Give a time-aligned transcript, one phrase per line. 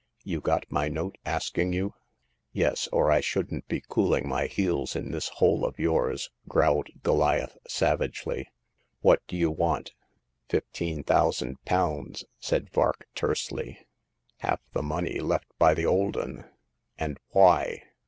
[0.23, 1.93] "You got my note asking you?"
[2.51, 8.47] Yes, or I shouldn't be cooling my heels in this hole of yours?" growled Goliath, savagely."
[9.03, 9.93] What do you want?""
[10.49, 13.77] Fifteen thousand pounds," said Vark, tersely.
[14.37, 16.45] Half the money left by the old 'un!
[16.97, 17.83] And why